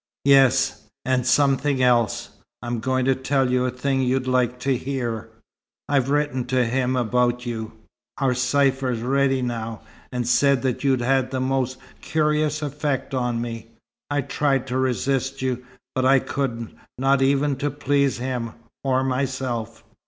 "Yes; 0.25 0.87
and 1.05 1.27
something 1.27 1.83
else. 1.83 2.29
I'm 2.63 2.79
going 2.79 3.05
to 3.05 3.13
tell 3.13 3.51
you 3.51 3.67
a 3.67 3.69
thing 3.69 4.01
you'll 4.01 4.23
like 4.23 4.57
to 4.61 4.75
hear. 4.75 5.29
I've 5.87 6.09
written 6.09 6.45
to 6.45 6.65
him 6.65 6.95
about 6.95 7.45
you 7.45 7.73
our 8.17 8.33
cypher's 8.33 9.01
ready 9.01 9.43
now 9.43 9.81
and 10.11 10.27
said 10.27 10.63
that 10.63 10.83
you'd 10.83 11.01
had 11.01 11.29
the 11.29 11.39
most 11.39 11.77
curious 12.01 12.63
effect 12.63 13.13
on 13.13 13.41
me. 13.43 13.67
I'd 14.09 14.27
tried 14.27 14.65
to 14.69 14.77
resist 14.79 15.43
you, 15.43 15.63
but 15.93 16.03
I 16.03 16.17
couldn't, 16.17 16.75
not 16.97 17.21
even 17.21 17.55
to 17.57 17.69
please 17.69 18.17
him 18.17 18.53
or 18.83 19.03
myself. 19.03 19.83